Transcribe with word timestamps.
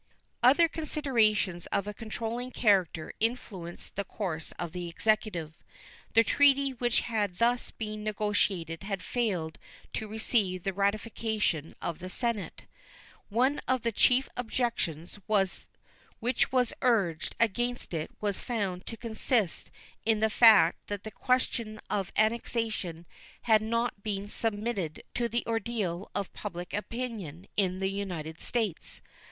Other 0.41 0.67
considerations 0.67 1.67
of 1.67 1.85
a 1.85 1.93
controlling 1.93 2.49
character 2.49 3.13
influenced 3.19 3.95
the 3.95 4.03
course 4.03 4.51
of 4.53 4.71
the 4.71 4.89
Executive. 4.89 5.53
The 6.15 6.23
treaty 6.23 6.71
which 6.73 7.01
had 7.01 7.37
thus 7.37 7.69
been 7.69 8.03
negotiated 8.03 8.81
had 8.81 9.03
failed 9.03 9.59
to 9.93 10.07
receive 10.07 10.63
the 10.63 10.73
ratification 10.73 11.75
of 11.83 11.99
the 11.99 12.09
Senate. 12.09 12.65
One 13.29 13.61
of 13.67 13.83
the 13.83 13.91
chief 13.91 14.27
objections 14.35 15.19
which 16.19 16.51
was 16.51 16.73
urged 16.81 17.35
against 17.39 17.93
it 17.93 18.09
was 18.19 18.41
found 18.41 18.87
to 18.87 18.97
consist 18.97 19.69
in 20.03 20.19
the 20.19 20.31
fact 20.31 20.79
that 20.87 21.03
the 21.03 21.11
question 21.11 21.79
of 21.91 22.11
annexation 22.15 23.05
had 23.43 23.61
not 23.61 24.01
been 24.01 24.27
submitted 24.27 25.03
to 25.13 25.29
the 25.29 25.43
ordeal 25.45 26.09
of 26.15 26.33
public 26.33 26.73
opinion 26.73 27.45
in 27.55 27.77
the 27.77 27.91
United 27.91 28.41
States. 28.41 29.03